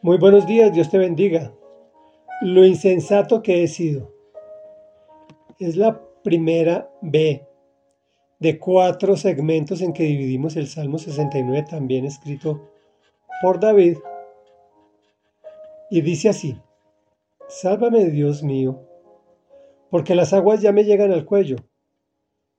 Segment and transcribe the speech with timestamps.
[0.00, 1.52] Muy buenos días, Dios te bendiga.
[2.40, 4.14] Lo insensato que he sido.
[5.58, 7.44] Es la primera B
[8.38, 12.70] de cuatro segmentos en que dividimos el Salmo 69, también escrito
[13.42, 13.98] por David.
[15.90, 16.56] Y dice así,
[17.48, 18.80] Sálvame Dios mío,
[19.90, 21.56] porque las aguas ya me llegan al cuello.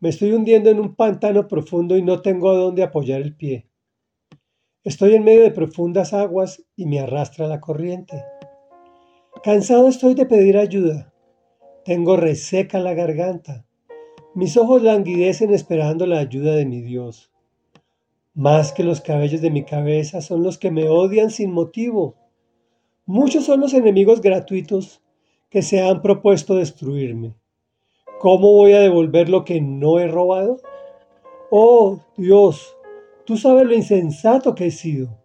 [0.00, 3.69] Me estoy hundiendo en un pantano profundo y no tengo a dónde apoyar el pie.
[4.82, 8.24] Estoy en medio de profundas aguas y me arrastra la corriente.
[9.42, 11.12] Cansado estoy de pedir ayuda.
[11.84, 13.66] Tengo reseca la garganta.
[14.34, 17.30] Mis ojos languidecen esperando la ayuda de mi Dios.
[18.32, 22.16] Más que los cabellos de mi cabeza son los que me odian sin motivo.
[23.04, 25.02] Muchos son los enemigos gratuitos
[25.50, 27.34] que se han propuesto destruirme.
[28.18, 30.56] ¿Cómo voy a devolver lo que no he robado?
[31.50, 32.76] Oh Dios,
[33.30, 35.16] Tú sabes lo insensato que he sido.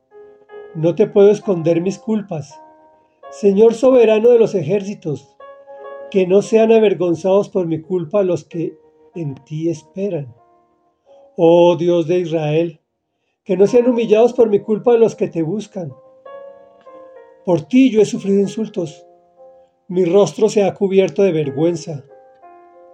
[0.76, 2.62] No te puedo esconder mis culpas.
[3.32, 5.36] Señor soberano de los ejércitos,
[6.12, 8.78] que no sean avergonzados por mi culpa los que
[9.16, 10.36] en ti esperan.
[11.36, 12.80] Oh Dios de Israel,
[13.44, 15.92] que no sean humillados por mi culpa los que te buscan.
[17.44, 19.04] Por ti yo he sufrido insultos.
[19.88, 22.06] Mi rostro se ha cubierto de vergüenza.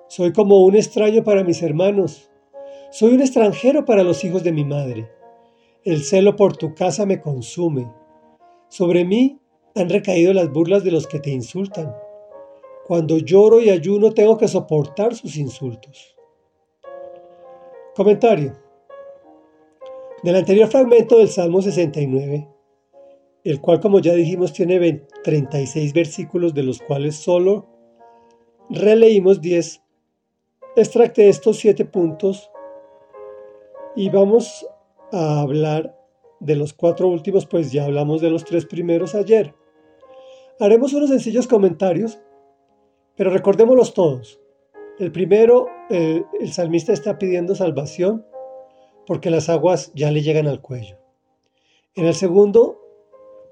[0.07, 2.30] Soy como un extraño para mis hermanos
[2.91, 5.09] soy un extranjero para los hijos de mi madre.
[5.85, 7.89] El celo por tu casa me consume.
[8.67, 9.39] Sobre mí
[9.75, 11.95] han recaído las burlas de los que te insultan.
[12.87, 16.17] Cuando lloro y ayuno tengo que soportar sus insultos.
[17.95, 18.59] Comentario.
[20.23, 22.47] Del anterior fragmento del Salmo 69,
[23.45, 27.69] el cual como ya dijimos tiene 36 versículos de los cuales solo
[28.69, 29.81] releímos 10,
[30.75, 32.51] extracté estos siete puntos
[33.95, 34.65] y vamos
[35.11, 35.97] a hablar
[36.39, 39.53] de los cuatro últimos, pues ya hablamos de los tres primeros ayer.
[40.59, 42.19] Haremos unos sencillos comentarios,
[43.15, 44.39] pero recordémoslos todos.
[44.99, 48.25] El primero, el, salmista está pidiendo salvación
[49.07, 50.97] porque las aguas ya le llegan al cuello.
[51.95, 52.79] En el segundo,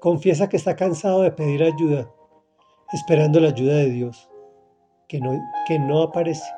[0.00, 2.12] confiesa que está cansado de pedir ayuda,
[2.92, 4.28] esperando la ayuda de Dios,
[5.08, 6.48] que no, que no aparece.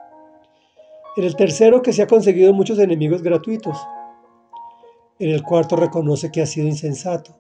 [1.17, 3.79] En el tercero, que se ha conseguido muchos enemigos gratuitos.
[5.19, 7.37] En el cuarto, reconoce que ha sido insensato.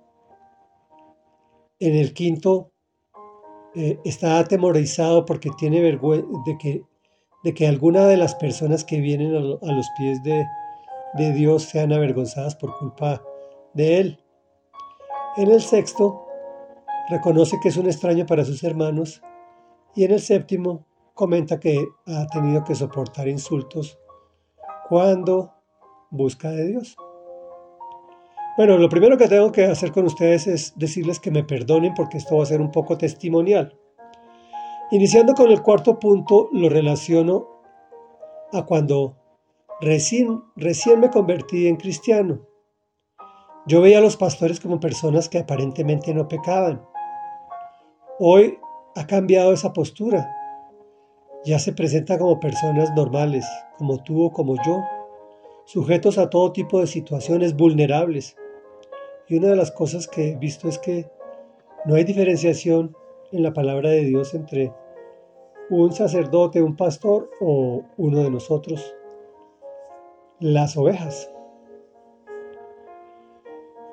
[1.78, 2.70] En el quinto,
[3.74, 6.28] eh, está atemorizado porque tiene vergüenza
[7.42, 10.46] de que, alguna de las personas que vienen a, los pies de,
[11.14, 13.22] de Dios sean avergonzadas por culpa
[13.72, 14.18] de Él.
[15.36, 16.26] En el sexto,
[17.08, 19.22] reconoce que es un extraño para sus hermanos.
[19.94, 23.98] Y en el séptimo, comenta que ha tenido que soportar insultos
[24.88, 25.52] cuando
[26.10, 26.96] busca de Dios.
[28.56, 32.18] Bueno, lo primero que tengo que hacer con ustedes es decirles que me perdonen porque
[32.18, 33.78] esto va a ser un poco testimonial.
[34.90, 37.48] Iniciando con el cuarto punto, lo relaciono
[38.52, 39.16] a cuando
[39.80, 42.46] recién, recién me convertí en cristiano.
[43.66, 46.84] Yo veía a los pastores como personas que aparentemente no pecaban.
[48.18, 48.58] Hoy
[48.94, 50.28] ha cambiado esa postura
[51.44, 53.44] ya se presenta como personas normales,
[53.76, 54.80] como tú o como yo,
[55.64, 58.36] sujetos a todo tipo de situaciones vulnerables.
[59.28, 61.10] Y una de las cosas que he visto es que
[61.84, 62.96] no hay diferenciación
[63.32, 64.72] en la palabra de Dios entre
[65.70, 68.94] un sacerdote, un pastor o uno de nosotros,
[70.38, 71.30] las ovejas.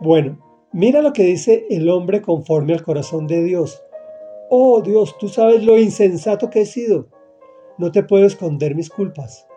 [0.01, 0.39] Bueno,
[0.71, 3.83] mira lo que dice el hombre conforme al corazón de Dios.
[4.49, 7.07] Oh Dios, tú sabes lo insensato que he sido
[7.79, 9.47] no te puedo esconder mis culpas.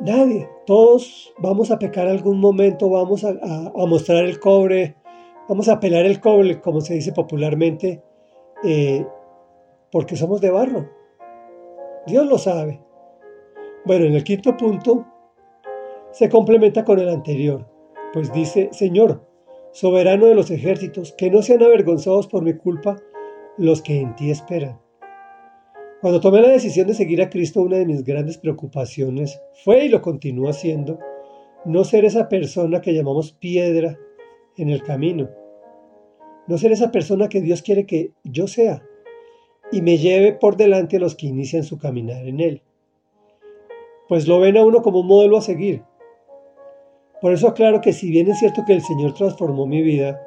[0.00, 3.34] Nadie, todos vamos a pecar algún momento, vamos a,
[3.86, 4.96] mostrar el cobre,
[5.48, 8.02] vamos a pelar el cobre, como se dice popularmente,
[8.62, 9.06] eh,
[9.90, 10.88] porque somos de barro.
[12.06, 12.80] Dios lo sabe.
[13.84, 15.04] Bueno, en el quinto punto
[16.12, 17.66] se complementa con el anterior,
[18.12, 19.26] pues dice, Señor,
[19.72, 22.96] soberano de los ejércitos, que no sean avergonzados por mi culpa
[23.58, 24.83] los que en ti esperan.
[26.04, 29.88] Cuando tomé la decisión de seguir a Cristo, una de mis grandes preocupaciones fue y
[29.88, 30.98] lo continúa siendo
[31.64, 33.98] no ser esa persona que llamamos piedra
[34.58, 35.30] en el camino.
[36.46, 38.82] No ser esa persona que Dios quiere que yo sea
[39.72, 42.62] y me lleve por delante a los que inician su caminar en Él.
[44.06, 45.84] Pues lo ven a uno como un modelo a seguir.
[47.22, 50.20] Por eso aclaro que si bien es cierto que el Señor transformó mi vida,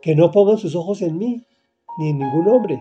[0.00, 1.42] que no pongan sus ojos en mí
[1.98, 2.80] ni en ningún hombre,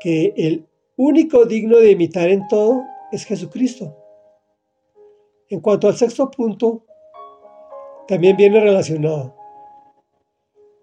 [0.00, 0.66] que el
[0.96, 2.82] único digno de imitar en todo
[3.12, 3.96] es Jesucristo.
[5.48, 6.84] En cuanto al sexto punto,
[8.06, 9.36] también viene relacionado.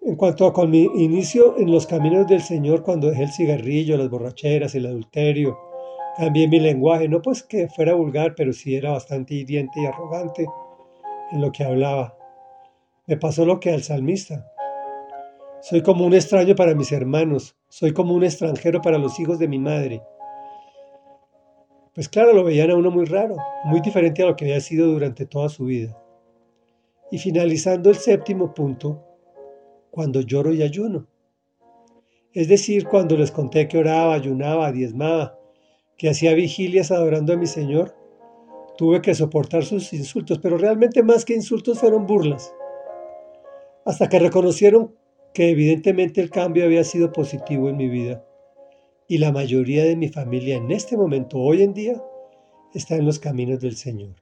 [0.02, 3.96] En cuanto a con mi inicio en los caminos del Señor, cuando dejé el cigarrillo,
[3.96, 5.58] las borracheras, el adulterio,
[6.16, 10.46] cambié mi lenguaje, no pues que fuera vulgar, pero sí era bastante hiriente y arrogante
[11.32, 12.16] en lo que hablaba.
[13.06, 14.50] Me pasó lo que al salmista.
[15.60, 19.48] Soy como un extraño para mis hermanos, soy como un extranjero para los hijos de
[19.48, 20.02] mi madre.
[21.94, 24.86] Pues claro, lo veían a uno muy raro, muy diferente a lo que había sido
[24.86, 26.00] durante toda su vida.
[27.10, 29.04] Y finalizando el séptimo punto,
[29.90, 31.08] cuando lloro y ayuno.
[32.32, 35.40] Es decir, cuando les conté que oraba, ayunaba, diezmaba,
[35.96, 37.96] que hacía vigilias adorando a mi Señor,
[38.76, 42.54] tuve que soportar sus insultos, pero realmente más que insultos fueron burlas.
[43.84, 44.94] Hasta que reconocieron
[45.38, 48.26] que evidentemente el cambio había sido positivo en mi vida
[49.06, 52.02] y la mayoría de mi familia en este momento, hoy en día,
[52.74, 54.16] está en los caminos del Señor.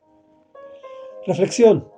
[1.26, 1.88] Reflexión.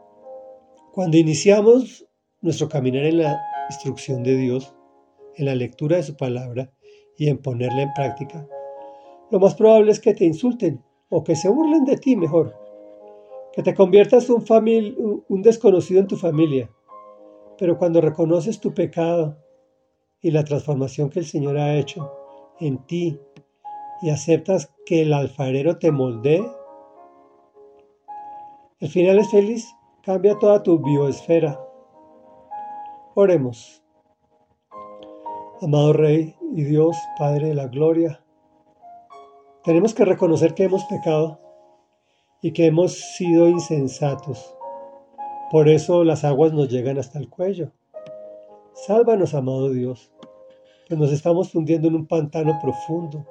[0.93, 2.07] Cuando iniciamos
[2.43, 4.73] nuestro caminar en la instrucción de Dios,
[5.35, 6.71] en la lectura de su palabra
[7.17, 8.47] y en ponerla en práctica,
[9.33, 12.55] lo más probable es que te insulten o que se burlen de ti mejor,
[13.53, 14.45] que te conviertas un,
[15.27, 16.71] un desconocido en tu familia.
[17.59, 19.37] Pero cuando reconoces tu pecado
[20.21, 22.13] y la transformación que el Señor ha hecho,
[22.61, 23.21] en ti
[24.03, 26.45] y aceptas que el alfarero te moldee,
[28.81, 31.61] el final es feliz, cambia toda tu bioesfera.
[33.15, 33.83] Oremos.
[35.61, 38.25] Amado Rey y Dios, Padre de la Gloria,
[39.65, 41.41] tenemos que reconocer que hemos pecado
[42.41, 44.55] y que hemos sido insensatos.
[45.51, 47.73] Por eso las aguas nos llegan hasta el cuello.
[48.75, 50.11] Sálvanos, amado Dios
[50.89, 53.27] pues nos estamos hundiendo en un pantano profundo,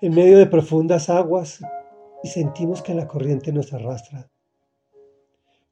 [0.00, 1.60] en medio de profundas aguas
[2.22, 4.30] y sentimos que la corriente nos arrastra.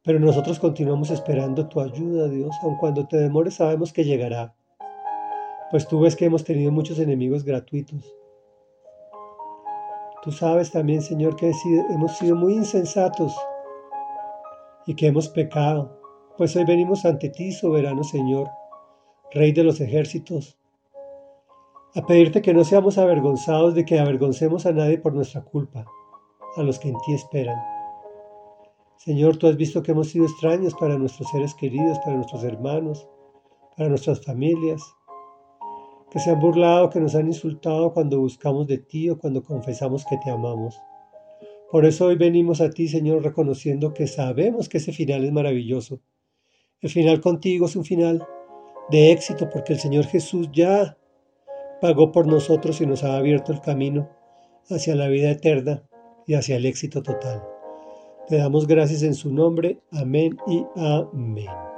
[0.02, 4.54] Pero nosotros continuamos esperando tu ayuda, Dios, aun cuando te demores sabemos que llegará,
[5.70, 8.16] pues tú ves que hemos tenido muchos enemigos gratuitos.
[10.22, 11.52] Tú sabes también, Señor, que
[11.90, 13.32] hemos sido muy insensatos
[14.86, 16.00] y que hemos pecado,
[16.36, 18.48] pues hoy venimos ante ti, soberano Señor,
[19.32, 20.58] Rey de los ejércitos,
[21.94, 25.84] a pedirte que no seamos avergonzados de que avergoncemos a nadie por nuestra culpa,
[26.56, 27.58] a los que en ti esperan.
[28.96, 33.08] Señor, tú has visto que hemos sido extraños para nuestros seres queridos, para nuestros hermanos,
[33.76, 34.82] para nuestras familias,
[36.10, 40.04] que se han burlado, que nos han insultado cuando buscamos de ti o cuando confesamos
[40.04, 40.80] que te amamos.
[41.74, 46.00] Por eso hoy venimos a ti, Señor, reconociendo que sabemos que ese final es maravilloso.
[46.80, 48.24] El final contigo es un final
[48.92, 50.96] de éxito porque el Señor Jesús ya
[51.80, 54.08] pagó por nosotros y nos ha abierto el camino
[54.70, 55.82] hacia la vida eterna
[56.28, 57.42] y hacia el éxito total.
[58.28, 59.80] Te damos gracias en su nombre.
[59.90, 61.73] Amén y amén.